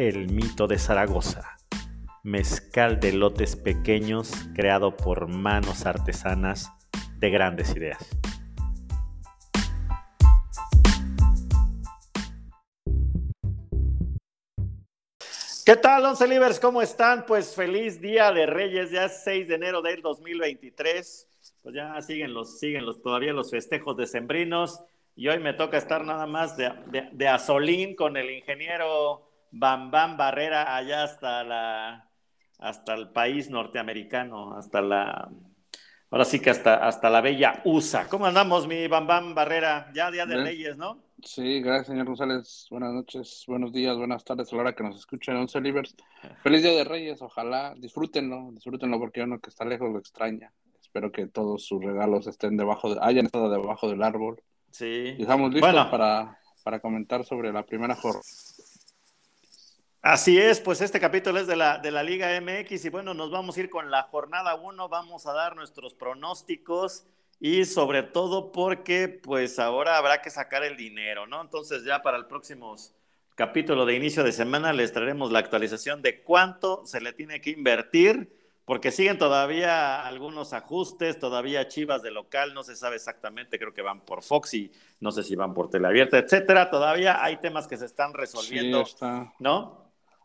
[0.00, 1.58] El Mito de Zaragoza,
[2.22, 6.70] mezcal de lotes pequeños creado por manos artesanas
[7.18, 7.98] de grandes ideas.
[15.66, 16.58] ¿Qué tal, Once Livers?
[16.58, 17.26] ¿Cómo están?
[17.26, 21.28] Pues feliz Día de Reyes, ya es 6 de enero del 2023.
[21.62, 24.82] Pues ya siguen los, siguen los, todavía los festejos decembrinos
[25.14, 29.90] y hoy me toca estar nada más de, de, de asolín con el ingeniero Bam
[29.90, 32.08] Bam Barrera allá hasta la
[32.58, 35.30] hasta el país norteamericano, hasta la
[36.10, 38.06] ahora sí que hasta, hasta la bella USA.
[38.08, 39.90] ¿Cómo andamos, mi Bam Bam Barrera?
[39.94, 40.36] Ya Día de.
[40.42, 40.98] Reyes, ¿no?
[41.22, 42.66] Sí, gracias, señor González.
[42.70, 45.94] Buenas noches, buenos días, buenas tardes a la hora que nos escuchen, 11 Livers.
[46.42, 50.52] Feliz Día de Reyes, ojalá, disfrútenlo, disfrútenlo porque uno que está lejos lo extraña.
[50.80, 54.42] Espero que todos sus regalos estén debajo, de, hayan estado debajo del árbol.
[54.70, 55.14] Sí.
[55.18, 55.90] Y estamos listos Bueno.
[55.90, 58.22] para, para comentar sobre la primera jornada.
[60.02, 63.30] Así es, pues este capítulo es de la, de la Liga MX y bueno, nos
[63.30, 67.04] vamos a ir con la jornada 1, vamos a dar nuestros pronósticos
[67.38, 71.42] y sobre todo porque pues ahora habrá que sacar el dinero, ¿no?
[71.42, 72.74] Entonces ya para el próximo
[73.34, 77.50] capítulo de inicio de semana les traeremos la actualización de cuánto se le tiene que
[77.50, 78.34] invertir,
[78.64, 83.82] porque siguen todavía algunos ajustes, todavía Chivas de local, no se sabe exactamente, creo que
[83.82, 87.76] van por Fox y no sé si van por teleabierta, etcétera, todavía hay temas que
[87.76, 89.34] se están resolviendo, Sí, está.
[89.38, 89.79] ¿no?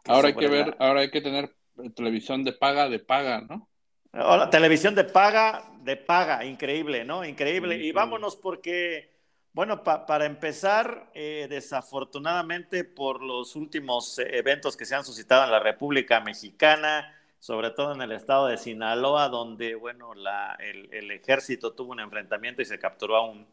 [0.07, 1.53] Ahora hay que ver, la- ahora hay que tener
[1.95, 3.67] televisión de paga, de paga, ¿no?
[4.13, 7.25] Ahora, televisión de paga, de paga, increíble, ¿no?
[7.25, 7.75] Increíble.
[7.75, 9.09] Y vámonos porque,
[9.51, 15.43] bueno, pa- para empezar, eh, desafortunadamente por los últimos eh, eventos que se han suscitado
[15.43, 20.87] en la República Mexicana, sobre todo en el estado de Sinaloa, donde, bueno, la- el,
[20.93, 23.45] el ejército tuvo un enfrentamiento y se capturó a un,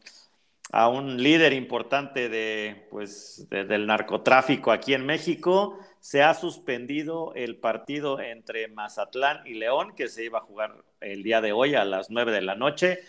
[0.71, 5.77] a un líder importante de, pues, de- del narcotráfico aquí en México.
[6.03, 11.23] Se ha suspendido el partido entre Mazatlán y León, que se iba a jugar el
[11.23, 12.99] día de hoy a las 9 de la noche,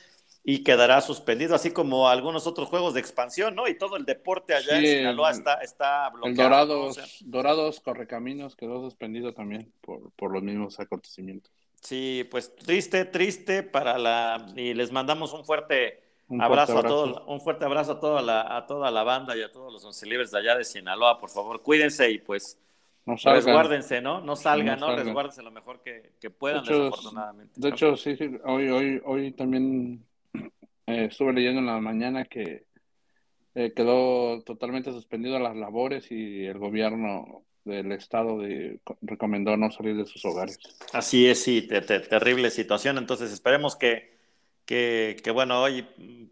[0.44, 3.66] y quedará suspendido, así como algunos otros juegos de expansión, ¿no?
[3.66, 6.82] Y todo el deporte allá Sí, en Sinaloa el- está, está El bloqueado.
[6.84, 11.52] O Dorados, sea, Dorados Correcaminos quedó suspendido también por, por los mismos acontecimientos.
[11.80, 14.46] sí, pues triste, triste para la...
[14.56, 18.22] Y les mandamos un fuerte Un abrazo, fuerte a todos, un fuerte abrazo a toda
[18.22, 21.18] la, a toda la banda y a todos los once libres de allá de Sinaloa,
[21.18, 22.58] por favor, cuídense y pues
[23.06, 23.44] No salgan.
[23.44, 24.20] resguárdense, ¿no?
[24.20, 24.86] No salgan, No ¿no?
[24.88, 25.04] salgan.
[25.06, 27.60] Resguárdense lo mejor que, que puedan, De hecho, desafortunadamente.
[27.60, 27.74] De ¿no?
[27.74, 30.04] hecho, sí, sí, hoy, hoy, hoy también
[30.86, 32.64] eh, estuve leyendo en la mañana que
[33.54, 39.96] eh, quedó totalmente suspendido las labores y el gobierno del estado de- recomendó no salir
[39.96, 40.58] de sus hogares.
[40.92, 42.98] Así es, sí, te- te- terrible situación.
[42.98, 44.18] Entonces esperemos que,
[44.66, 45.86] que, que, bueno, hoy,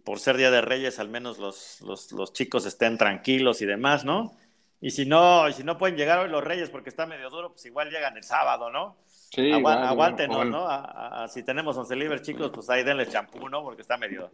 [0.04, 4.04] por ser Día de Reyes, al menos los, los, los chicos estén tranquilos y demás,
[4.04, 4.34] ¿no?
[4.82, 7.52] Y si no, y si no pueden llegar hoy los Reyes porque está medio duro,
[7.52, 8.96] pues igual llegan el sábado, ¿no?
[9.30, 10.50] Sí, Agua- igual, aguántenos, igual.
[10.50, 10.68] ¿no?
[10.68, 13.62] A- a- a- si tenemos once libres, chicos, pues ahí denle champú, ¿no?
[13.62, 14.30] Porque está medio,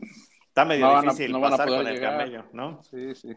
[0.46, 2.82] está medio No difícil no pasar con el camello, ¿no?
[2.82, 3.36] Sí, sí.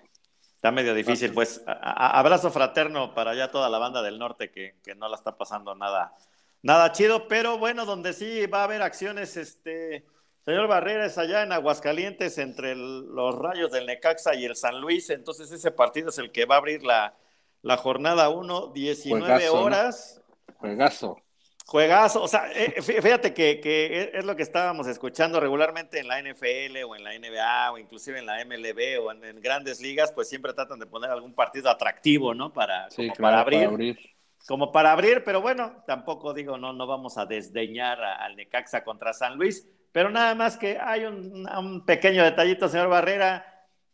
[0.55, 4.75] Está medio difícil, pues a- abrazo fraterno para allá toda la banda del norte que,
[4.83, 6.13] que no la está pasando nada,
[6.61, 10.05] nada chido, pero bueno, donde sí va a haber acciones, este,
[10.45, 14.79] señor Barrera es allá en Aguascalientes entre el- los rayos del Necaxa y el San
[14.81, 17.15] Luis, entonces ese partido es el que va a abrir la,
[17.61, 19.61] la jornada 1, 19 Juegazo, ¿no?
[19.63, 20.21] horas.
[20.57, 21.21] Juegazo.
[21.67, 26.07] Juegazo, o sea, eh, fí- fíjate que, que es- lo que estábamos escuchando regularmente en
[26.07, 29.79] la NFL o en la NBA o inclusive en la MLB o en, en grandes
[29.79, 32.51] ligas, pues siempre tratan de poner algún partido atractivo, ¿no?
[32.51, 33.99] Para, Sí, como claro, para abrir, para abrir.
[34.47, 39.13] como para abrir, pero bueno, tampoco digo, no, no vamos a desdeñar al Necaxa contra
[39.13, 43.45] San Luis, pero nada más que hay un, pequeño detallito, señor Barrera,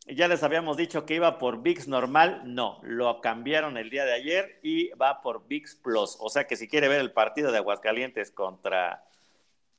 [0.06, 4.14] ya les habíamos dicho que iba por VIX normal, no, lo cambiaron el día de
[4.14, 7.58] ayer y va por VIX Plus, o sea que si quiere ver el partido de
[7.58, 9.04] Aguascalientes contra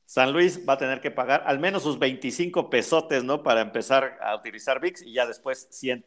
[0.05, 3.43] San Luis va a tener que pagar al menos sus 25 pesotes, ¿no?
[3.43, 6.05] Para empezar a utilizar VIX y ya después 100,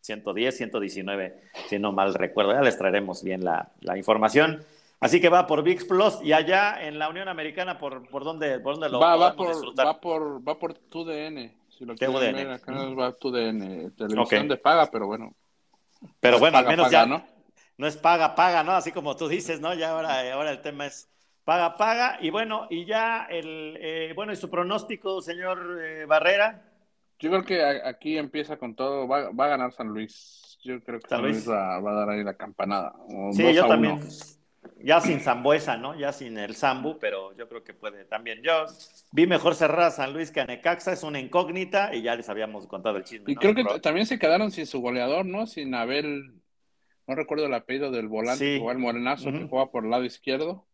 [0.00, 2.52] 110, 119, si no mal recuerdo.
[2.52, 4.64] Ya les traeremos bien la información.
[5.04, 8.58] Así que va por VIX Plus y allá en la Unión Americana, ¿por, por, dónde,
[8.60, 9.86] por dónde lo Va, va, por, disfrutar?
[9.86, 11.52] va, por, va por TUDN.
[11.68, 12.34] Si lo quieren TUDN.
[12.34, 13.90] ver, acá nos va TUDN.
[13.94, 14.48] Televisión Ok.
[14.48, 15.34] de paga, pero bueno.
[16.20, 17.22] Pero no bueno, al menos paga, ya, ¿no?
[17.76, 18.72] no es paga, paga, ¿no?
[18.72, 19.74] Así como tú dices, ¿no?
[19.74, 21.06] Ya ahora, ahora el tema es
[21.44, 22.16] paga, paga.
[22.22, 26.62] Y bueno, y ya el, eh, bueno, y su pronóstico, señor eh, Barrera.
[27.18, 30.58] Yo creo que aquí empieza con todo, va, a ganar San Luis.
[30.64, 32.94] Yo creo que San, Luis, va, a dar ahí la campanada.
[33.32, 34.00] Sí, yo también.
[34.84, 35.98] Ya sin Zambuesa, ¿no?
[35.98, 38.42] Ya sin el Zambu, pero yo creo que puede también.
[38.42, 38.66] Yo
[39.12, 42.28] vi mejor cerrar a San Luis que a Necaxa, es una incógnita y ya les
[42.28, 43.32] habíamos contado el chisme.
[43.32, 45.46] Y creo que también se quedaron sin su goleador, ¿no?
[45.46, 46.34] Sin Abel,
[47.06, 50.66] no recuerdo el apellido del volante, o el Morenazo, que juega por el lado izquierdo.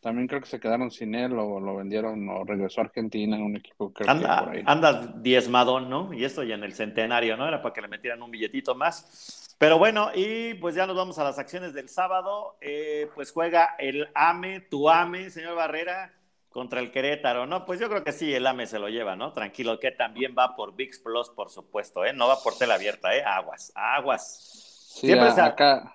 [0.00, 3.42] También creo que se quedaron sin él o lo vendieron o regresó a Argentina en
[3.42, 4.62] un equipo creo anda, que por ahí.
[4.64, 6.12] Anda diezmadón, ¿no?
[6.12, 7.48] Y esto ya en el centenario, ¿no?
[7.48, 9.47] Era para que le metieran un billetito más.
[9.58, 12.56] Pero bueno, y pues ya nos vamos a las acciones del sábado.
[12.60, 16.14] Eh, pues juega el AME, tu AME, señor Barrera,
[16.48, 17.66] contra el Querétaro, ¿no?
[17.66, 19.32] Pues yo creo que sí, el AME se lo lleva, ¿no?
[19.32, 22.12] Tranquilo, que también va por VIX Plus, por supuesto, ¿eh?
[22.12, 23.22] No va por tela abierta, ¿eh?
[23.24, 24.88] Aguas, aguas.
[24.94, 25.92] Sí, Siempre acá.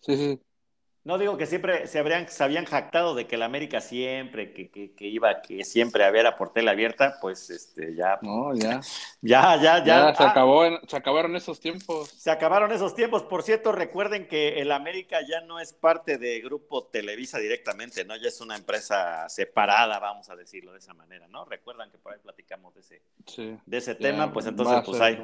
[0.00, 0.40] Sí, sí.
[1.04, 4.70] No digo que siempre se, habrían, se habían jactado de que el América siempre, que,
[4.70, 8.20] que, que iba, que siempre había por tela abierta, pues este, ya.
[8.22, 8.80] No, ya.
[9.20, 10.14] Ya, ya, ya.
[10.14, 12.08] se, acabó, se acabaron esos tiempos.
[12.08, 13.24] Se acabaron esos tiempos.
[13.24, 18.14] Por cierto, recuerden que el América ya no es parte de Grupo Televisa directamente, ¿no?
[18.16, 21.44] Ya es una empresa separada, vamos a decirlo de esa manera, ¿no?
[21.44, 23.02] Recuerdan que por ahí platicamos de ese,
[23.66, 25.18] de ese tema, pues entonces, pues hay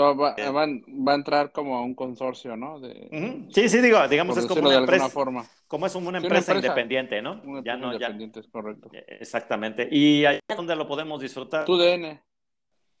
[0.00, 2.80] va, va, a entrar como a un consorcio, ¿no?
[2.80, 5.08] De, Sí, sí, digo, digamos, es como una empresa.
[5.08, 5.46] Forma.
[5.68, 7.62] Como es una empresa, independiente, ¿no?
[7.62, 8.46] ya no, independiente, ya...
[8.46, 8.90] es correcto.
[8.92, 9.88] Eh, exactamente.
[9.90, 11.64] ¿Y ahí es donde lo podemos disfrutar?
[11.64, 12.20] TUDN.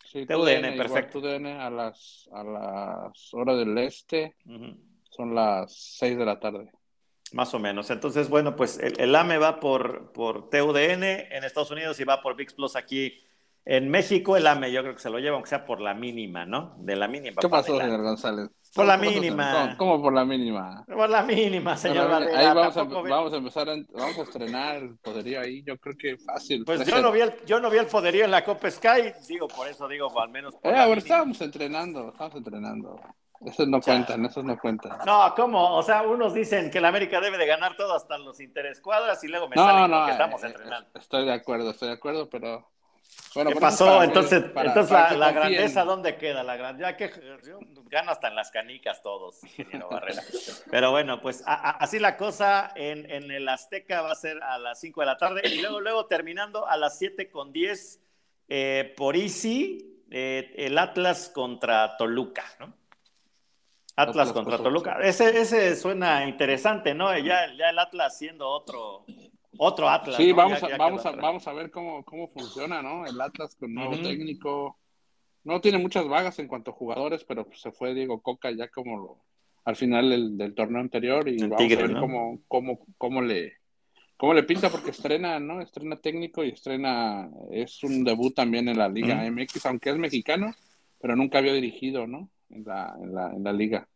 [0.04, 1.20] Sí, TUDN, perfecto.
[1.20, 4.36] TUDN a las, a las horas del este.
[5.10, 6.70] Son las 6 de la tarde.
[7.32, 7.90] Más o menos.
[7.90, 12.22] Entonces, bueno, pues el, el AME va por, por TUDN en Estados Unidos y va
[12.22, 13.20] por VIX Plus aquí
[13.66, 16.44] en México el AME yo creo que se lo lleva, aunque sea por la mínima,
[16.44, 16.74] ¿no?
[16.78, 17.40] De la mínima.
[17.40, 18.50] ¿Qué pasó, señor González?
[18.74, 19.74] Por la mínima.
[19.78, 20.84] ¿Cómo, por la mínima?
[20.86, 24.96] Por la mínima, señor Ahí vamos a, vamos a, empezar, a, vamos a estrenar el
[24.98, 26.64] poderío ahí, yo creo que fácil.
[26.64, 29.48] Pues yo no, vi el, yo no vi el poderío en la Copa Sky, digo,
[29.48, 30.54] por eso digo, al menos.
[30.56, 33.00] Por eh, a ver, estábamos entrenando, estábamos entrenando.
[33.46, 34.98] Esos no cuentan, esos no cuentan.
[35.06, 35.76] No, ¿cómo?
[35.76, 39.28] O sea, unos dicen que la América debe de ganar todo hasta los interescuadras y
[39.28, 40.88] luego me salen no, que estamos eh, entrenando.
[40.94, 42.73] Estoy de acuerdo, estoy de acuerdo, pero
[43.34, 44.02] ¿Qué pasó?
[44.02, 46.44] entonces, entonces la, grandeza, ¿dónde queda?
[46.44, 47.10] La grandeza, que
[47.90, 50.22] gana hasta en las canicas todos, ingeniero Barrera.
[50.70, 54.80] Pero bueno, pues así la cosa en, en, el Azteca va a ser a las
[54.80, 58.00] 5 de la tarde y luego, luego terminando a las 7 con 10
[58.48, 62.74] eh, por Easy, eh, el Atlas contra Toluca, ¿no?
[63.96, 64.98] Atlas, contra Toluca.
[65.00, 67.16] Ese, ese suena interesante, ¿no?
[67.18, 69.04] Ya, ya el Atlas siendo otro,
[69.58, 70.16] otro Atlas.
[70.16, 73.06] Sí, vamos, a, vamos, a, vamos a ver cómo, cómo funciona, ¿no?
[73.06, 74.78] El Atlas con nuevo técnico.
[75.44, 78.96] No tiene muchas vagas en cuanto a jugadores, pero se fue Diego Coca ya como
[78.96, 79.24] lo,
[79.64, 83.54] al final del, torneo anterior y vamos a ver cómo, cómo, cómo, le,
[84.16, 85.60] cómo le pinta porque estrena, ¿no?
[85.60, 90.54] Estrena técnico y estrena, es un debut también en la Liga MX, aunque es mexicano,
[91.00, 92.30] pero nunca había dirigido, ¿no?
[92.50, 93.88] En la, en la, en la liga.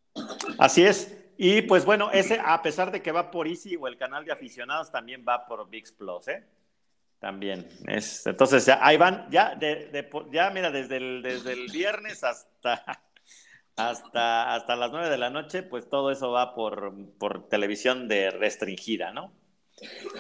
[0.59, 1.17] Así es.
[1.41, 4.33] Y pues bueno, ese, a pesar de que va por Easy o el canal de
[4.33, 6.45] aficionados, también va por VIX Plus, ¿eh?
[7.21, 7.69] También.
[7.87, 13.05] Es, entonces, ya, ahí van, ya, de, ya mira, desde el, desde el viernes hasta,
[13.77, 18.33] hasta, hasta las nueve de la noche, pues todo eso va por, por televisión de
[18.33, 19.33] restringida, ¿no?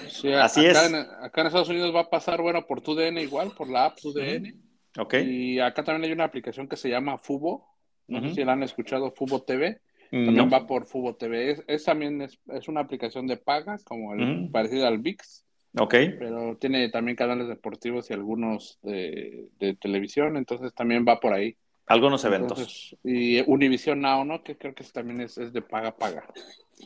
[0.08, 0.92] Sí, Así acá es.
[0.92, 3.98] En, acá en Estados Unidos va a pasar, bueno, por TUDN igual, por la app
[4.00, 4.54] TUDN.
[4.96, 5.14] Ok.
[5.14, 7.66] Y acá también hay una aplicación que se llama Fubo.
[8.06, 9.80] No sé si la han escuchado, Fubo TV.
[10.10, 11.64] También va por Fubo TV.
[11.66, 15.44] Es, también es, una aplicación de paga, como el parecido al VIX.
[15.78, 15.94] Ok.
[16.18, 19.48] Pero tiene también canales deportivos y algunos de,
[19.80, 21.56] televisión, entonces también va por ahí.
[21.86, 22.96] Algunos eventos.
[23.02, 24.42] y Univision Now, ¿no?
[24.42, 26.24] Que creo que también es, de paga, paga.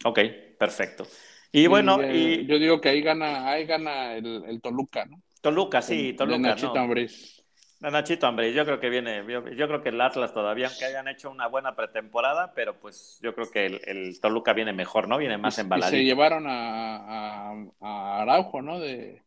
[0.04, 0.20] Ok,
[0.58, 1.04] perfecto.
[1.50, 2.46] Y, bueno, eh, y...
[2.46, 5.20] yo digo que ahí gana, ahí gana el, Toluca, ¿no?
[5.40, 6.36] Toluca, sí, Toluca.
[6.36, 6.94] De Nachito ¿no?
[7.90, 11.30] Nachito Ambriz, yo creo que viene, yo, creo que el Atlas todavía, aunque hayan hecho
[11.30, 15.18] una buena pretemporada, pero pues yo creo que el, Toluca viene mejor, ¿no?
[15.18, 15.90] Viene más embalado.
[15.90, 18.78] Se llevaron a, a, Araujo, ¿no?
[18.78, 19.22] De,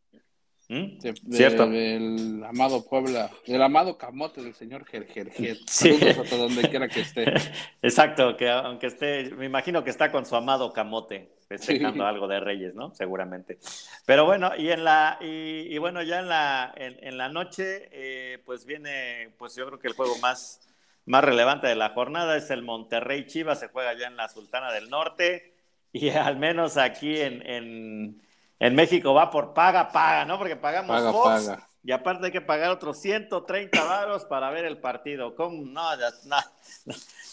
[0.68, 0.98] ¿Mm?
[1.30, 1.68] Cierto.
[1.68, 5.60] Del amado Puebla, del amado camote del señor Gergerget.
[5.68, 5.90] Sí.
[5.90, 7.24] Hasta donde quiera que esté.
[7.82, 12.40] Exacto, que aunque esté, me imagino que está con su amado camote, festejando algo de
[12.40, 12.92] Reyes, ¿no?
[12.94, 13.58] Seguramente.
[14.06, 18.66] Pero bueno, y en la, y, bueno, ya en la, en, la noche, eh, pues
[18.66, 20.60] viene, pues yo creo que el juego más,
[21.04, 24.72] más relevante de la jornada es el Monterrey Chivas, se juega ya en la Sultana
[24.72, 25.54] del Norte,
[25.92, 28.25] y al menos aquí en en
[28.58, 30.38] México va por paga, paga, ¿no?
[30.38, 31.52] Porque pagamos Fox,
[31.86, 35.36] y aparte hay que pagar otros 130 varos para ver el partido.
[35.36, 35.64] ¿Cómo?
[35.64, 36.08] No, ya,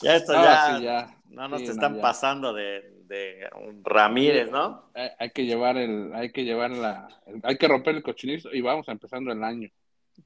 [0.02, 3.50] ya esto ya, no nos están pasando de, de,
[3.84, 4.92] Ramírez, ¿no?
[5.18, 7.08] Hay, que llevar el, hay que llevar la,
[7.42, 9.70] hay que romper el cochinito y vamos empezando el año.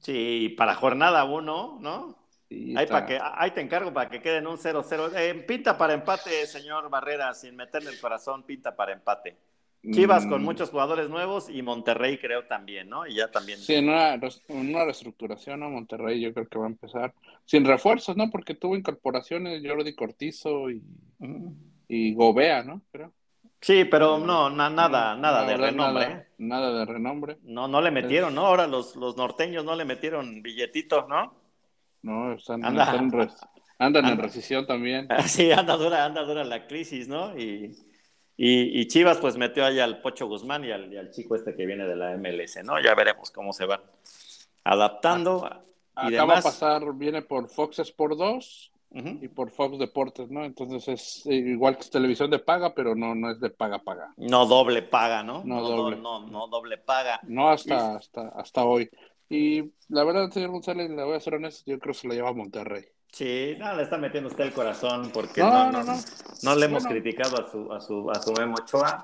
[0.00, 2.18] Sí, para jornada uno, ¿no?
[2.50, 5.12] ahí, para que, ahí te encargo para que queden un 0-0.
[5.16, 9.38] Eh, pinta para empate, señor Barrera, sin meterle el corazón, pinta para empate.
[9.90, 10.44] Chivas con mm.
[10.44, 13.06] muchos jugadores nuevos y Monterrey creo también, ¿no?
[13.06, 13.58] Y ya también.
[13.58, 14.18] Sí, en una,
[14.48, 15.70] una reestructuración, ¿no?
[15.70, 17.14] Monterrey yo creo que va a empezar
[17.44, 18.30] sin refuerzos, ¿no?
[18.30, 20.82] Porque tuvo incorporaciones Jordi Cortizo y,
[21.88, 22.82] y Gobea, ¿no?
[23.60, 26.04] Sí, pero no, nada, nada de renombre.
[26.04, 26.26] ¿eh?
[26.38, 27.38] Nada, de renombre.
[27.42, 28.46] No, no le metieron, ¿no?
[28.46, 31.34] Ahora los, los norteños no le metieron billetitos, ¿no?
[32.02, 35.08] No, están, andan en recesión también.
[35.26, 37.36] Sí, anda dura, anda dura la crisis, ¿no?
[37.38, 37.76] Y,
[38.40, 41.96] y, Chivas pues metió ahí al Pocho Guzmán y al, chico este que viene de
[41.96, 42.80] la MLS, ¿no?
[42.80, 43.80] Ya veremos cómo se van
[44.62, 45.50] adaptando.
[46.04, 50.44] y Acaba a pasar, viene por Fox Sport 2 y por Fox Deportes, ¿no?
[50.44, 54.14] Entonces es igual que televisión de paga, pero no, no es de paga paga.
[54.16, 55.42] No doble paga, ¿no?
[55.44, 55.96] No, doble.
[55.96, 57.18] No, no, doble paga.
[57.24, 58.88] No hasta, hasta, hasta hoy.
[59.28, 62.14] Y la verdad, señor González, le voy a ser honesto, yo creo que se lo
[62.14, 62.84] lleva a Monterrey.
[63.12, 65.94] Sí, no, le está metiendo usted el corazón porque no, no, no,
[66.42, 69.02] no, le hemos criticado a su, a su, a su Memo Ochoa.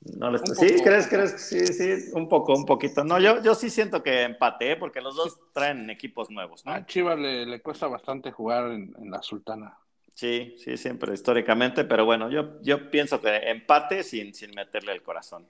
[0.00, 1.32] No le sí, ¿crees, crees?
[1.40, 3.02] Sí, sí, un poco, un poquito.
[3.02, 4.76] No, yo, yo sí siento que empate, ¿eh?
[4.76, 6.72] porque los dos traen equipos nuevos, ¿no?
[6.72, 9.76] A Chivas le, le cuesta bastante jugar en, la Sultana.
[10.14, 15.02] Sí, sí, siempre históricamente, pero bueno, yo, yo pienso que empate sin, sin meterle el
[15.02, 15.46] corazón.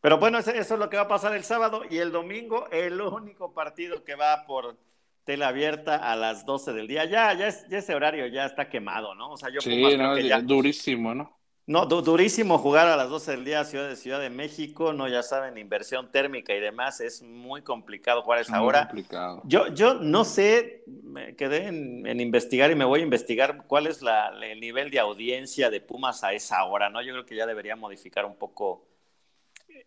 [0.00, 3.00] Pero bueno, eso es lo que va a pasar el sábado y el domingo, el
[3.00, 4.76] único partido que va por
[5.24, 7.04] tela abierta a las 12 del día.
[7.04, 9.32] Ya, ya, es, ya ese horario ya está quemado, ¿no?
[9.32, 10.40] O sea, yo sí, no, ya...
[10.40, 11.38] durísimo, ¿no?
[11.64, 15.22] No, durísimo jugar a las 12 del día Ciudad de Ciudad de México, no ya
[15.22, 18.88] saben, inversión térmica y demás, es muy complicado jugar a esa hora.
[18.88, 19.42] Complicado.
[19.44, 24.02] Yo, yo no sé, me quedé en, investigar y me voy a investigar cuál es
[24.02, 27.00] la, el nivel de audiencia de Pumas a esa hora, ¿no?
[27.00, 28.84] Yo creo que ya debería modificar un poco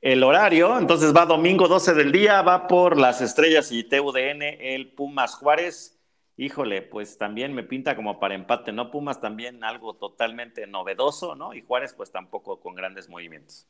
[0.01, 0.77] el horario.
[0.77, 5.99] Entonces va domingo 12 del día, va por las estrellas y TUDN, el Pumas Juárez.
[6.37, 8.91] Híjole, pues también me pinta como para empate, ¿no?
[8.91, 11.53] Pumas también algo totalmente novedoso, ¿no?
[11.53, 13.67] Y Juárez pues tampoco con grandes movimientos.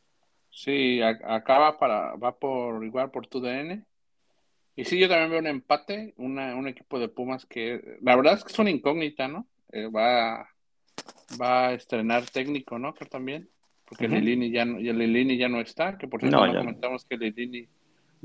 [0.49, 3.85] Sí, acá va, para, va por igual por TUDN.
[4.75, 8.43] Y sí, yo también veo un empate, un equipo de Pumas que la verdad es
[8.43, 9.47] que es una incógnita, ¿no?
[9.71, 10.49] Eh, va,
[11.39, 12.93] va a estrenar técnico, ¿no?
[12.93, 13.49] Que también
[13.85, 17.67] porque Lilini ya no, Lilini ya no está, que por cierto comentamos que Lilini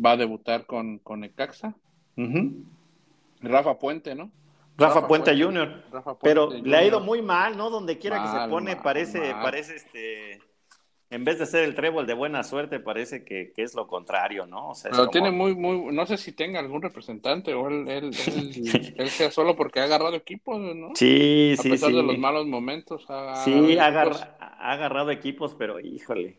[0.04, 1.74] va a debutar con, con Ecaxa.
[3.40, 4.30] Rafa Puente, ¿no?
[4.76, 5.84] Rafa, Puente, Junior.
[6.22, 7.68] Pero le ha ido muy mal, ¿no?
[7.68, 10.40] Donde quiera que se pone, parece, parece este
[11.10, 14.68] en vez de ser el trébol de buena suerte, parece que, es lo contrario, ¿no?
[14.68, 18.10] O sea, Pero tiene muy, muy, no sé si tenga algún representante o él, él,
[18.96, 20.90] él, sea solo porque ha agarrado equipos, ¿no?
[20.94, 21.68] Sí, sí, sí.
[21.68, 23.04] A pesar de los malos momentos.
[23.08, 23.86] Ha sí, ha,
[24.60, 26.38] agarrado equipos, pero híjole.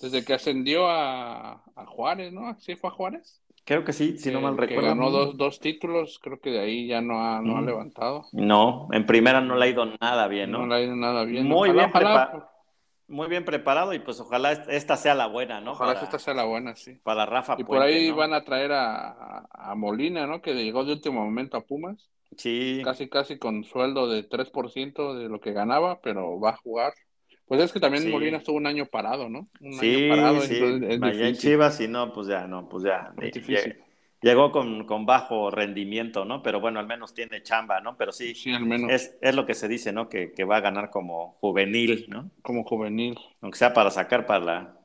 [0.00, 2.58] Desde que ascendió a, Juárez, ¿no?
[2.58, 3.42] ¿Sí fue a Juárez?
[3.64, 4.88] Creo que sí, si no mal recuerdo.
[4.88, 8.24] ganó dos, dos, títulos, creo que de ahí ya no ha, no ha levantado.
[8.32, 10.60] No, en primera no le ha ido nada bien, ¿no?
[10.60, 11.46] No le ha ido nada bien.
[11.46, 12.55] Muy bien preparado
[13.08, 15.72] muy bien preparado y pues ojalá esta sea la buena, ¿no?
[15.72, 16.98] Ojalá esta sea la buena, sí.
[17.02, 17.56] Para Rafa.
[17.58, 20.40] Y por ahí van a traer a, Molina, ¿no?
[20.42, 22.08] Que llegó de último momento a Pumas.
[22.36, 22.80] Sí.
[22.84, 26.94] Casi, casi con sueldo de 3% de lo que ganaba, pero va a jugar.
[27.46, 29.48] Pues es que también Molina estuvo un año parado, ¿no?
[29.60, 30.58] Un sí, año parado, sí.
[30.60, 33.12] en Chivas y no, pues ya, no, pues ya.
[33.20, 33.76] Es difícil
[34.22, 36.42] llegó con, bajo rendimiento, ¿no?
[36.42, 37.96] Pero bueno, al menos tiene chamba, ¿no?
[37.96, 38.90] Pero sí, sí al menos.
[38.90, 40.08] Es, es, lo que se dice, ¿no?
[40.08, 42.30] Que, va a ganar como juvenil, ¿no?
[42.42, 43.18] Como juvenil.
[43.40, 44.76] Aunque sea para sacar para la,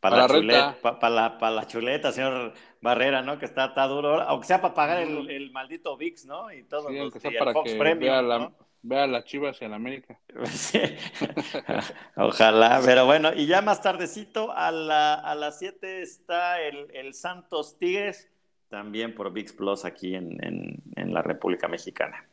[0.00, 3.38] para, la, chuleta, para, la, para la chuleta, señor Barrera, ¿no?
[3.38, 4.20] Que está, está duro.
[4.22, 6.52] Aunque sea para pagar el, el maldito VIX, ¿no?
[6.52, 10.18] Y todo sí, aunque sea para que vea, la, vea la Chivas y la América.
[12.16, 17.14] Ojalá, pero bueno, y ya más tardecito, a, la, a las 7 está el, el
[17.14, 18.30] Santos Tigres
[18.74, 22.26] también por VIX Plus aquí en, la República Mexicana.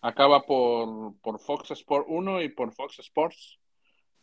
[0.00, 3.56] Acaba por, por Fox Sport 1 y por Fox Sports.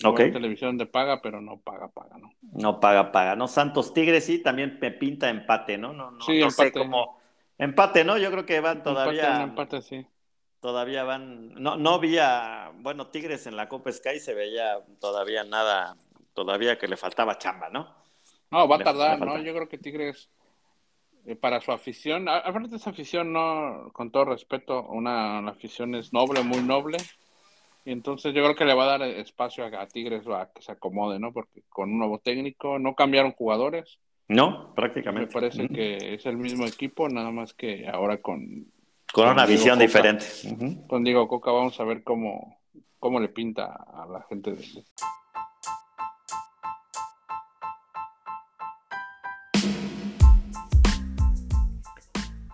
[0.04, 0.18] Ok.
[0.18, 2.34] televisión de paga, pero no paga, paga, ¿no?
[2.42, 3.38] No paga, paga.
[3.38, 5.94] No, Santos Tigres sí, también me pinta empate, ¿no?
[5.94, 6.72] No, no, sí, no empate.
[6.72, 7.18] sé cómo.
[7.58, 8.18] Empate, ¿no?
[8.18, 9.44] Yo creo que van todavía.
[9.44, 10.06] Empate, sí.
[10.60, 11.54] Todavía van.
[11.54, 12.70] No, no había.
[12.80, 15.96] Bueno, Tigres en la Copa Sky se veía todavía nada.
[16.34, 17.96] Todavía que le faltaba chamba, ¿no?
[18.52, 19.38] No, va a tardar, ¿no?
[19.38, 20.30] Yo creo que Tigres
[21.40, 26.62] para su afición, aparte esa afición, no, con todo respeto, una, afición es noble, muy
[26.62, 26.98] noble,
[27.86, 30.74] y entonces yo creo que le va a dar espacio a, Tigres a que se
[30.74, 31.32] acomode, ¿no?
[31.32, 35.28] Porque con un nuevo técnico no cambiaron jugadores, No, prácticamente.
[35.28, 38.68] Me parece que es el mismo equipo, nada más que ahora con...
[39.12, 40.26] Con una visión diferente.
[40.88, 42.60] Con Diego Coca vamos a ver cómo,
[43.00, 44.66] cómo le pinta a la gente de...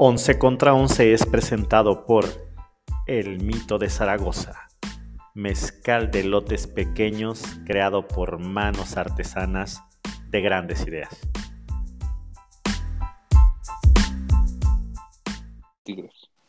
[0.02, 2.24] 11 contra 11 es presentado por
[3.06, 4.70] El Mito de Zaragoza,
[5.34, 9.84] mezcal de lotes pequeños creado por manos artesanas
[10.30, 11.10] de grandes ideas.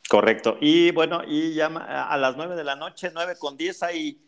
[0.09, 0.57] Correcto.
[0.61, 4.21] Y bueno, y ya a las 9 de la noche, 9 con 10 hay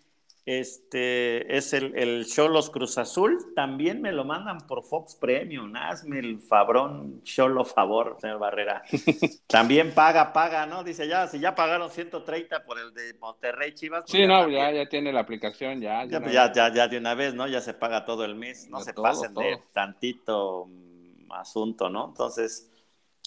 [0.45, 3.55] este es el, el Cholos Cruz Azul.
[3.55, 5.73] También me lo mandan por Fox Premium.
[5.77, 8.83] Hazme el fabrón Cholo favor, señor Barrera.
[9.47, 10.83] También paga, paga, ¿no?
[10.83, 14.03] Dice ya, si ya pagaron 130 por el de Monterrey Chivas.
[14.03, 16.05] Pues sí, no, ya, ya tiene la aplicación, ya.
[16.07, 17.47] Ya, ya, ya, ya, de una vez, ¿no?
[17.47, 18.69] Ya se paga todo el mes.
[18.69, 22.09] No se pasen de tantito mm, asunto, ¿no?
[22.09, 22.69] Entonces,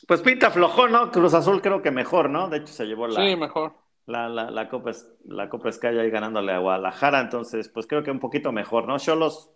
[0.06, 1.10] pues pinta flojo, ¿no?
[1.12, 2.50] Cruz Azul creo que mejor, ¿no?
[2.50, 3.22] De hecho, se llevó la.
[3.22, 4.92] Sí, mejor la, la, la, Copa,
[5.26, 8.98] la Copa Sky ahí ganándole a Guadalajara, entonces pues creo que un poquito mejor, ¿no?
[9.00, 9.52] Cholos.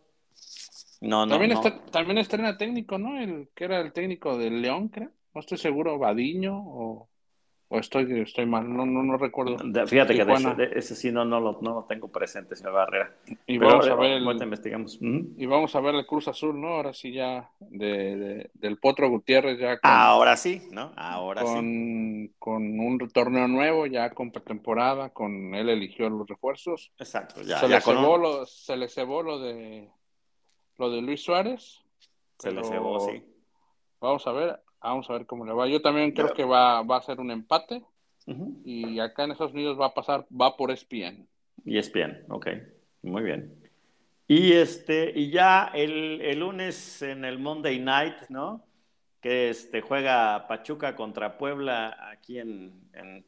[1.02, 3.18] No, no, también, Está, también estrena técnico, ¿no?
[3.20, 5.12] El que era el técnico del León, creo.
[5.34, 7.09] No estoy seguro, Vadiño o
[7.72, 9.58] o estoy, estoy mal, no, no, no recuerdo.
[9.86, 13.14] Fíjate que de ese, sí no, no, lo, no lo tengo presente, señor Barrera.
[13.46, 14.98] Y vamos a ver el, investigamos.
[15.00, 16.70] Y vamos a ver el Cruz Azul, ¿no?
[16.70, 19.78] Ahora sí ya de, del Potro Gutiérrez ya.
[19.84, 20.94] Ahora sí, ¿no?
[20.96, 22.34] Ahora con, sí.
[22.40, 26.92] Con un torneo nuevo, ya con pretemporada, con él eligió los refuerzos.
[26.98, 27.60] Exacto, ya.
[27.60, 29.92] Se, le, cebó lo, se le cebó lo de,
[30.80, 31.84] lo de Luis Suárez.
[32.40, 33.24] Se le cebó, sí.
[34.02, 35.68] Vamos a ver, Vamos a ver cómo le va.
[35.68, 37.84] Yo también creo que va, va a ser un empate.
[38.64, 41.28] Y acá en Estados Unidos va a pasar, va por ESPN.
[41.66, 42.48] Y ESPN, ok.
[43.02, 43.60] Muy bien.
[44.28, 48.64] Y este, y ya el, el, lunes en el Monday Night, ¿no?
[49.22, 53.26] Que este juega Pachuca contra Puebla aquí en, en,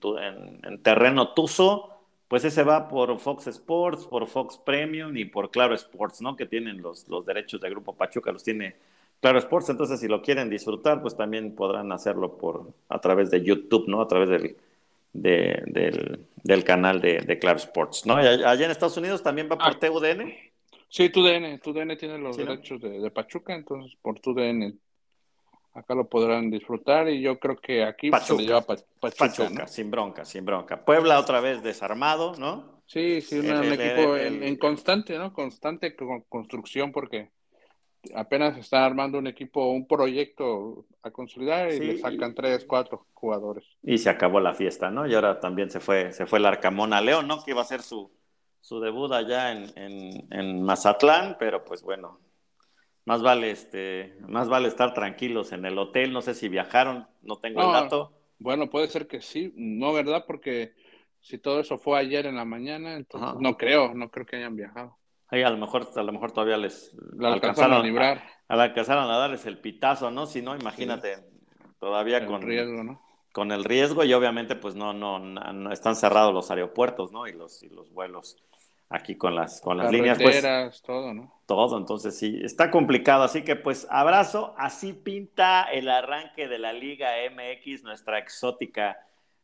[0.64, 1.90] en, terreno Tuzo.
[2.28, 6.36] Pues ese va por Fox Sports, por Fox Premium y por Claro Sports, ¿no?
[6.36, 8.76] Que tienen los, los derechos de Grupo Pachuca, los tiene
[9.22, 13.44] Claro Sports, entonces si lo quieren disfrutar, pues también podrán hacerlo por a través de
[13.44, 14.02] YouTube, ¿no?
[14.02, 14.58] A través del,
[15.14, 18.16] del, canal de, Claro Sports, ¿no?
[18.16, 19.80] allá en Estados Unidos también va por ah.
[19.80, 20.34] TUDN.
[20.90, 24.80] Sí, TUDN, TUDN tiene los derechos de, Pachuca, entonces por TUDN
[25.74, 28.66] acá lo podrán disfrutar y yo creo que aquí se le lleva
[29.00, 30.80] Pachuca, sin bronca, sin bronca.
[30.80, 32.82] Puebla otra vez desarmado, ¿no?
[32.88, 35.32] Sí, sí, un equipo en, constante, ¿no?
[35.32, 35.96] Constante
[36.28, 37.30] construcción porque
[38.16, 43.66] apenas están armando un equipo, un proyecto a consolidar y le sacan tres, cuatro jugadores.
[43.84, 45.08] Y se acabó la fiesta, ¿no?
[45.08, 47.44] Y ahora también se fue, se fue el Arcamón a León, ¿no?
[47.44, 48.12] Que iba a ser su,
[48.60, 52.20] su debut allá en, en, Mazatlán, pero pues bueno,
[53.06, 57.38] más vale este, más vale estar tranquilos en el hotel, no sé si viajaron, no
[57.38, 58.14] tengo el dato.
[58.40, 60.74] Bueno, puede ser que sí, no verdad, porque
[61.20, 64.56] si todo eso fue ayer en la mañana, entonces no creo, no creo que hayan
[64.56, 64.98] viajado.
[65.32, 68.22] Ahí a lo mejor, a lo mejor todavía les alcanzaron, a librar.
[68.50, 70.26] alcanzaron a darles el pitazo, ¿no?
[70.26, 71.20] Si no, imagínate,
[71.80, 73.02] todavía con riesgo, ¿no?
[73.32, 77.28] Con el riesgo y obviamente pues no, no, no, están cerrados los aeropuertos, ¿no?
[77.28, 78.44] Y los, y los vuelos
[78.90, 80.20] aquí con las, con las líneas.
[80.22, 81.34] Pues, todo, ¿no?
[81.46, 83.24] Todo, entonces sí, está complicado.
[83.24, 88.98] Así que pues abrazo, así pinta el arranque de la Liga MX, nuestra exótica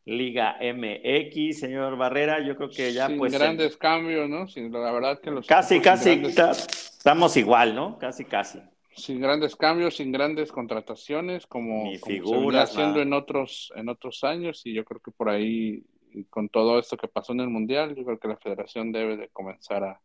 [0.08, 3.30] Liga MX, señor Barrera, yo creo que ya sin pues...
[3.30, 4.48] grandes cambios, ¿no?
[4.48, 5.46] Sin, la verdad que los...
[5.46, 7.98] Casi, casi, estamos igual, ¿no?
[7.98, 8.58] Casi, casi.
[8.96, 14.72] Sin grandes cambios, sin grandes contrataciones, como, figuras, haciendo en otros, en otros años, y
[14.72, 15.84] yo creo que por ahí,
[16.30, 19.28] con todo esto que pasó en el Mundial, yo creo que la federación debe de
[19.28, 20.00] comenzar a,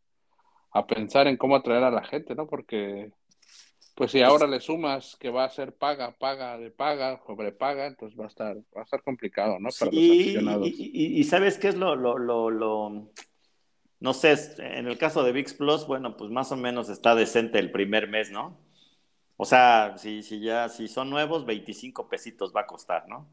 [0.71, 2.45] a pensar en cómo atraer a la gente, ¿no?
[2.45, 3.09] Porque
[3.95, 8.19] pues si ahora le sumas que va a ser paga, paga de paga, sobrepaga, entonces
[8.19, 9.69] va a estar, va a estar complicado, ¿no?
[9.77, 10.67] Para los aficionados.
[10.67, 13.11] Y, sabes qué es lo, lo, lo,
[13.99, 17.59] no sé, en el caso de VIX Plus, bueno, pues más o menos está decente
[17.59, 18.57] el primer mes, ¿no?
[19.37, 23.27] O sea, si, si ya, si son nuevos, 25 pesitos va a costar, ¿no?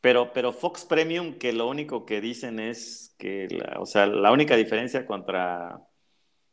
[0.00, 4.54] Pero, pero Fox Premium, que lo único que dicen es que, o sea, la única
[4.54, 5.87] diferencia contra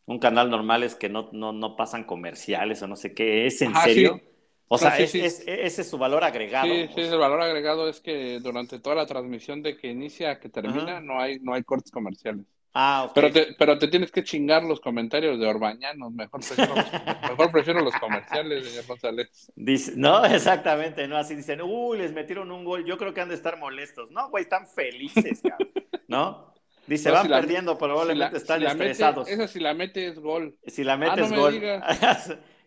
[0.05, 3.47] un canal normal es que no, no, no pasan comerciales o no sé qué.
[3.47, 4.21] ¿Es en serio?
[4.67, 6.67] O sea, ese es su valor agregado.
[6.67, 10.39] Sí, sí, el valor agregado es que durante toda la transmisión de que inicia a
[10.39, 12.45] que termina no hay, no hay cortes comerciales.
[12.77, 16.11] Ah, pero, te, pero te tienes que chingar los comentarios de Orbañanos.
[16.11, 16.85] Mejor prefiero los,
[17.29, 19.51] mejor prefiero los comerciales, señor González.
[19.55, 21.15] Dice, no, exactamente, ¿no?
[21.15, 22.83] Así dicen, uy, les metieron un gol.
[22.85, 24.11] Yo creo que han de estar molestos.
[24.11, 25.69] No, güey, están felices, cabrón.
[26.09, 26.53] ¿No?
[26.87, 29.27] Dice, van perdiendo, probablemente están estresados.
[29.27, 30.57] esa si la mete es gol.
[30.67, 31.61] Si la metes ah, es gol.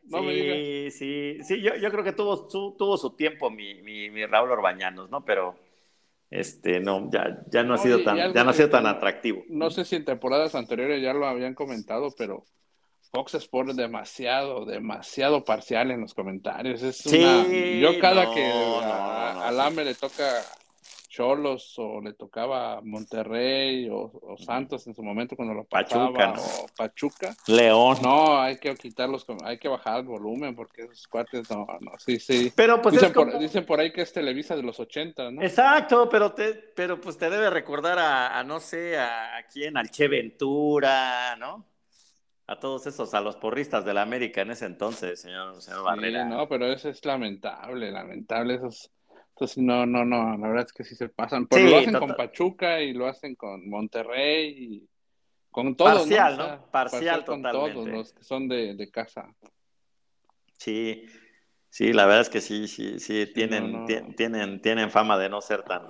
[0.04, 0.34] No me
[0.90, 4.26] sí, sí, sí, yo, yo creo que tuvo su, tuvo su tiempo mi, mi, mi
[4.26, 5.24] Raúl Orbañanos, ¿no?
[5.24, 5.56] Pero
[6.30, 9.44] este no ya, ya no ha sido tan ya no ha sido tan atractivo.
[9.48, 12.44] No sé si en temporadas anteriores ya lo habían comentado, pero
[13.12, 16.82] Fox Sports demasiado, demasiado parcial en los comentarios.
[16.82, 19.60] Es sí, Yo cada no, que no, a, no, sí.
[19.60, 20.42] AME le toca
[21.18, 26.26] Cholos o le tocaba Monterrey o, o Santos en su momento cuando lo pasaba Pachuca,
[26.28, 26.42] ¿no?
[26.42, 27.36] o Pachuca.
[27.48, 27.96] León.
[28.02, 32.20] No, hay que quitarlos, hay que bajar el volumen porque esos cuates no, no, sí,
[32.20, 32.52] sí.
[32.54, 35.32] Pero pues dicen, es como- por, dicen por ahí que es Televisa de los 80,
[35.32, 35.42] ¿no?
[35.42, 39.76] Exacto, pero te, pero pues te debe recordar a, a, no sé, a, a quién,
[39.76, 41.66] al Che Ventura, ¿no?
[42.46, 45.84] A todos esos, a los porristas de la América en ese entonces, señor, señor Sí,
[45.84, 46.24] Barrera.
[46.24, 48.54] no, pero eso es lamentable, lamentable.
[48.54, 48.90] Esos,
[49.38, 51.46] entonces, no, no, no, la verdad es que sí se pasan.
[51.46, 52.08] Pero Sí, lo hacen total.
[52.08, 54.88] con Pachuca y lo hacen con Monterrey y
[55.52, 56.48] con todos, Parcial, ¿no?
[56.56, 56.66] ¿no?
[56.72, 57.78] Parcial con totalmente.
[57.82, 59.32] todos los que son de, de casa.
[60.56, 61.06] Sí,
[61.70, 63.86] sí, la verdad es que sí, sí, sí, tienen, no, no.
[63.86, 65.86] ti- tienen, tienen fama de no ser tan,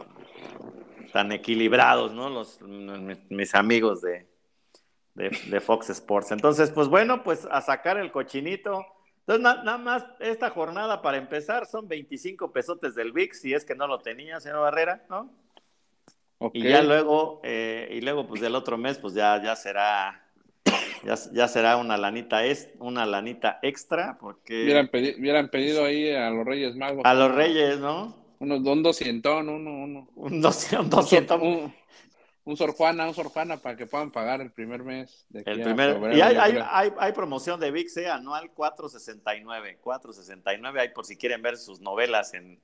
[1.15, 2.29] tan equilibrados, ¿no?
[2.29, 4.27] Los, mis, mis amigos de,
[5.15, 6.33] de, de Fox Sports.
[6.33, 8.85] Entonces, pues bueno, pues a sacar el cochinito.
[9.29, 13.62] Entonces, na- nada más esta jornada para empezar son 25 pesotes del VIX, si es
[13.67, 15.31] que no lo tenía, señor Barrera, ¿no?
[16.38, 16.55] Ok.
[16.55, 20.25] Y ya luego, eh, y luego, pues del otro mes, pues ya, ya será,
[21.05, 26.11] ya, ya será una lanita, es, una lanita extra, porque Hubieran, pedi- hubieran pedido ahí
[26.11, 27.03] a los Reyes Magos.
[27.05, 28.17] a los Reyes, ¿no?
[28.38, 30.09] Unos, un doscientón, uno, uno.
[30.14, 31.75] Un 200, Un, 200 un,
[32.49, 35.27] un Sor Juana, un Sor Juana para que puedan pagar el primer mes.
[35.29, 38.09] De el primer, febrero, y hay, hay, hay, hay promoción de VIX, ¿eh?
[38.09, 42.59] anual 469, 469, hay por si quieren ver sus novelas en,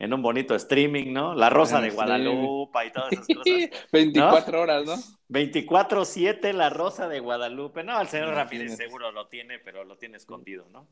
[0.00, 1.36] en un bonito streaming, ¿no?
[1.36, 1.90] La Rosa de.
[1.90, 3.44] Guadalupe y todas esas cosas.
[3.92, 4.96] 24 horas, ¿no?
[5.28, 7.84] 24-7, La Rosa de Guadalupe.
[7.84, 10.88] No, el señor Ramírez seguro lo tiene, pero lo tiene escondido, ¿no?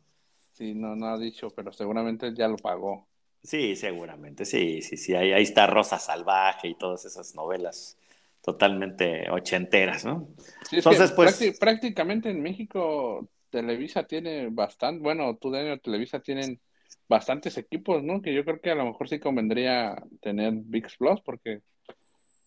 [0.53, 3.09] Sí, no, no ha dicho, pero seguramente ya lo pagó.
[3.43, 5.17] Sí, seguramente, sí, sí, sí.
[5.17, 7.99] Ahí, ahí está Rosa Salvaje y todas esas novelas
[8.47, 10.29] totalmente ochenteras, ¿no?
[10.71, 16.61] Sí, Entonces, pues- prácti- prácticamente en México Televisa tiene bastante, bueno, tú Daniel, Televisa tienen
[17.09, 18.23] bastantes equipos, ¿no?
[18.23, 21.61] Que yo creo que a lo mejor sí convendría tener VIX Plus porque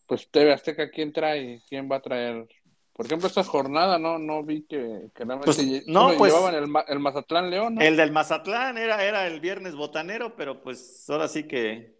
[0.07, 1.61] pues TV Azteca, ¿quién trae?
[1.67, 2.47] ¿Quién va a traer?
[2.93, 6.69] Por ejemplo, esta jornada no no vi que, que realmente Pues, no, pues- llevaban el,
[6.87, 7.81] el Mazatlán León, ¿no?
[7.81, 11.93] El del Mazatlán era, era el viernes botanero, pero pues ahora sí que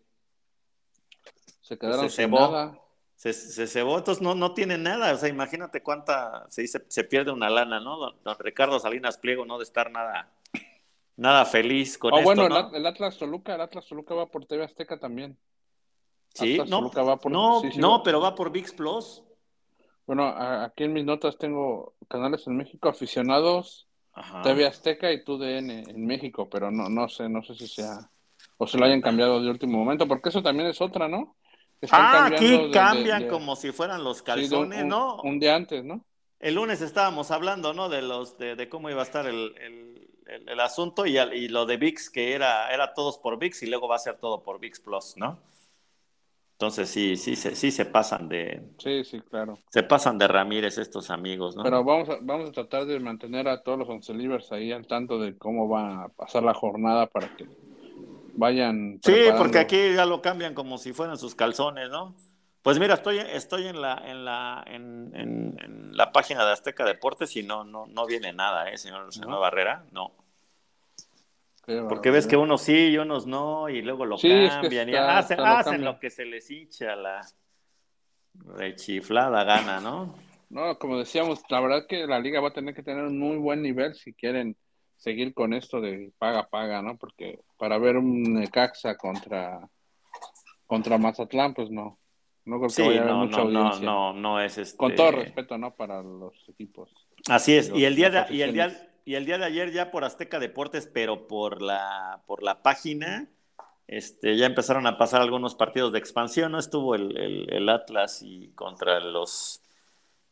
[1.61, 2.79] Se quedaron se sin nada.
[3.19, 5.13] Se, se cebó, entonces no, no tiene nada.
[5.13, 7.97] O sea, imagínate cuánta se dice, se pierde una lana, ¿no?
[7.97, 10.31] Don, don Ricardo Salinas Pliego no de estar nada,
[11.17, 12.55] nada feliz con Oh, esto, bueno, el, ¿no?
[12.55, 15.37] At- el Atlas Toluca, el Atlas Toluca va por TV Azteca también.
[16.33, 18.03] Sí, Atlas no, Toluca va por- no, sí, sí, no, va.
[18.03, 19.21] pero va por VIX Plus.
[20.07, 24.43] Bueno, a- aquí en mis notas tengo canales en México, aficionados, Ajá.
[24.43, 28.09] TV Azteca y TUDN en México, pero no, no sé, no sé si sea,
[28.57, 31.35] o se lo hayan cambiado de último momento, porque eso también es otra, ¿no?
[31.81, 35.21] Están Ah, aquí de- cambian de- como si fueran los sí, un- calzones, ¿no?
[35.21, 36.03] Un día antes, ¿no?
[36.39, 37.89] El lunes estábamos hablando, ¿no?
[37.89, 41.33] De los de, de cómo iba a estar el, el- el- el asunto y, al-
[41.33, 44.17] y lo de VIX, que era, era todos por VIX y luego va a ser
[44.17, 45.39] todo por VIX Plus, ¿no?
[46.53, 49.57] Entonces sí, sí, se- sí se pasan de, Sí, sí, claro.
[49.69, 51.63] se pasan de Ramírez estos amigos, ¿no?
[51.63, 54.85] Pero vamos a, vamos a tratar de mantener a todos los once libres ahí al
[54.85, 57.45] tanto de cómo va a pasar la jornada para que
[58.39, 59.37] vayan sí, preparando.
[59.43, 62.15] porque aquí ya lo cambian como si fueran sus calzones, ¿no?
[62.61, 66.83] Pues mira, estoy, estoy en la, en la, en, en- en la página de Azteca
[66.85, 69.39] Deportes y no, no, no viene nada, ¿eh, señor, señor ¿No?
[69.39, 69.85] Barrera?
[69.91, 70.11] No.
[71.87, 74.89] Porque ves que unos sí y unos no, y luego lo Sí, es que cambian,
[74.89, 75.93] y está- hacen, está lo hacen cambian.
[75.93, 77.21] lo que se les hincha la
[78.33, 80.15] rechiflada gana, ¿no?
[80.49, 83.37] No, como decíamos, la verdad que la liga va a tener que tener un muy
[83.37, 84.55] buen nivel si quieren
[84.99, 86.95] seguir con esto de paga paga, ¿no?
[86.97, 89.67] Porque para ver un Necaxa contra
[90.67, 91.97] contra Mazatlán, pues no.
[92.45, 93.85] No creo que Sí, vaya a haber no, mucha no, no, audiencia.
[93.85, 94.77] no, no es este.
[94.77, 95.71] Con todo respeto, ¿no?
[95.75, 96.89] Para los equipos.
[97.27, 99.71] Así es, los- y el día de, y el día, y el día de ayer
[99.71, 103.27] ya por Azteca Deportes, pero por la, por la página,
[103.87, 106.59] este, ya empezaron a pasar algunos partidos de expansión, ¿no?
[106.59, 109.61] Estuvo el, el- el Atlas y contra los,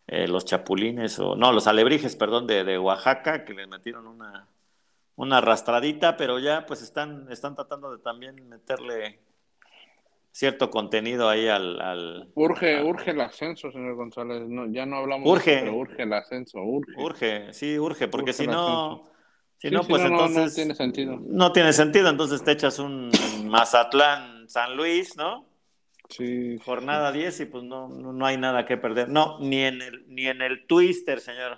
[0.08, 4.48] eh, los Chapulines, o no, los Alebrijes, perdón, de, de Oaxaca, que les metieron una,
[5.18, 9.20] una arrastradita, pero ya pues están, están tratando de también meterle
[10.32, 14.44] cierto contenido ahí al, al- Urge, urge el ascenso, señor González.
[14.48, 15.50] No, ya no hablamos Urge.
[15.52, 16.94] de eso, pero urge el ascenso, urge.
[16.96, 19.04] Urge, sí, urge, porque Urge si no,
[19.58, 21.18] si Sí, no, sí, pues no, no, no entonces tiene sentido.
[21.20, 23.10] no tiene sentido, entonces te echas un
[23.46, 25.48] Mazatlán San Luis, ¿no?
[26.10, 26.58] Sí.
[26.64, 29.10] Jornada 10 y pues no, no, no hay nada que perder.
[29.10, 31.58] No, ni en el, ni en el Twister, señor.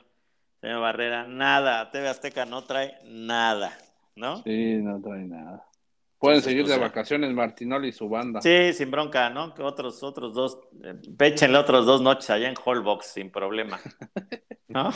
[0.62, 1.90] Señor Barrera, nada.
[1.92, 3.78] TV Azteca no trae nada,
[4.16, 4.44] ¿no?
[4.44, 5.66] Sí, no trae nada.
[6.20, 8.42] Pueden seguir de vacaciones Martinoli y su banda.
[8.42, 9.54] Sí, sin bronca, ¿no?
[9.54, 13.80] Que otros, otros dos, eh, péchenle otros dos noches allá en Hallbox sin problema.
[14.68, 14.92] ¿No?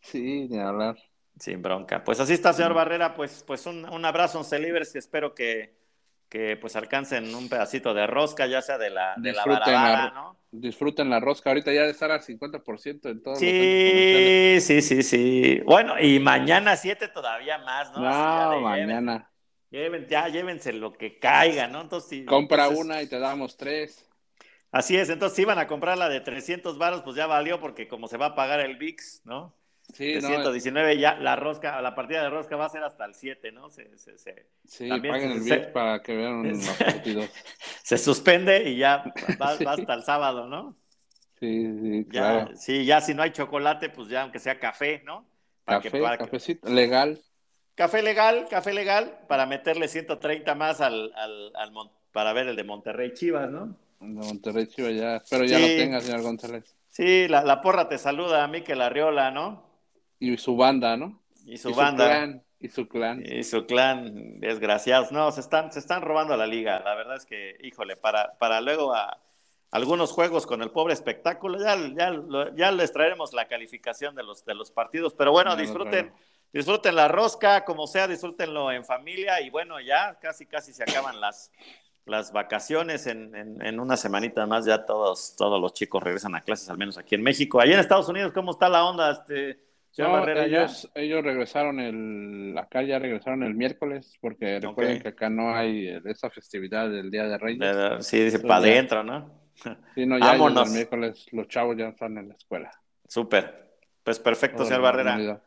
[0.00, 0.96] Sí, ni hablar.
[1.38, 2.04] Sin bronca.
[2.04, 3.14] Pues así está, señor Barrera.
[3.14, 5.74] Pues, pues un, un abrazo, un celibres, y espero que,
[6.32, 10.04] que pues alcancen un pedacito de rosca, ya sea de la, de la Disfruten barabara,
[10.06, 10.36] la- ¿no?
[10.50, 11.50] Disfruten la rosca.
[11.50, 15.60] Ahorita ya de estar al 50% en todos los Sí, sí, sí, sí.
[15.66, 18.00] Bueno, y mañana 7 todavía más, ¿no?
[18.00, 19.30] No, mañana.
[19.70, 21.82] lleven- ya llévense lo que caiga, ¿no?
[21.82, 24.08] Entonces, sí, Compra entonces- una y te damos tres.
[24.70, 27.88] Así es, entonces si iban a comprar la de 300 varos, pues ya valió porque
[27.88, 29.54] como se va a pagar el VIX, ¿no?
[29.92, 33.04] Sí, de no, 119 ya la rosca, la partida de rosca va a ser hasta
[33.04, 33.70] el 7, ¿no?
[33.70, 37.30] Se, se, se, sí también paguen el VIX para que vean los partidos.
[37.82, 39.04] se suspende y ya
[39.40, 39.64] va, Sí.
[39.64, 40.74] va hasta el sábado, ¿no?
[41.40, 42.48] Sí, sí, Ya.
[42.54, 45.26] Sí, ya si no hay chocolate, pues ya aunque sea café, ¿no?
[45.64, 47.20] Para que- Café, para que- cafecito, legal.
[47.74, 52.56] Café legal, café legal, para meterle 130 más al, al, al Mon- para ver el
[52.56, 53.76] de Monterrey Chivas, ¿no?
[54.00, 55.16] De Monterrey Chivas ya.
[55.16, 55.62] Espero ya Sí.
[55.62, 56.76] lo tenga, señor González.
[56.90, 59.71] Sí, la, la porra te saluda a Mikel Arriola, ¿no?
[60.22, 61.20] Y su banda, ¿no?
[61.44, 62.06] Y su Y banda.
[62.06, 63.24] clan, y su clan.
[63.26, 65.10] Y su clan, desgraciados.
[65.10, 66.78] No, se están, se están robando la liga.
[66.78, 69.18] La verdad es que, híjole, para, para luego a
[69.72, 72.14] algunos juegos con el pobre espectáculo, ya, ya,
[72.54, 75.12] ya les traeremos la calificación de los, de los partidos.
[75.14, 76.12] Pero bueno, disfruten,
[76.52, 79.40] disfruten la rosca, como sea, disfrútenlo en familia.
[79.40, 81.50] Y bueno, ya casi, casi se acaban las,
[82.04, 83.08] las vacaciones.
[83.08, 86.78] En, en, en una semanita más ya todos, todos los chicos regresan a clases, al
[86.78, 87.58] menos aquí en México.
[87.60, 90.44] Allí en Estados Unidos, ¿cómo está la onda, este, No, ya?
[90.44, 95.88] ellos, ellos regresaron el, acá ya regresaron el miércoles, porque recuerden que acá no hay
[96.06, 97.58] esa festividad del Día de Reyes.
[97.60, 99.42] De- sí, dice para adentro, ¿no?
[99.94, 102.70] Sí, no, ya ellos el miércoles los chavos ya están en la escuela.
[103.06, 103.70] Súper.
[104.02, 105.12] Pues perfecto, señor Barrera.
[105.12, 105.42] comunidad.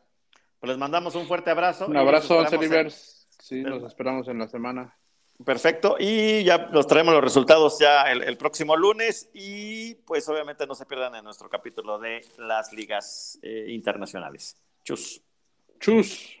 [0.60, 1.86] Pues les mandamos un fuerte abrazo.
[1.88, 3.28] Un abrazo, en- Celivers.
[3.40, 4.96] Sí, los esperamos en la semana.
[5.44, 5.96] Perfecto.
[5.98, 9.28] Y ya los traemos los resultados ya el, próximo lunes.
[9.34, 14.56] Y pues obviamente no se pierdan en nuestro capítulo de las ligas eh, internacionales.
[14.84, 15.20] Chus.
[15.80, 16.36] Chus.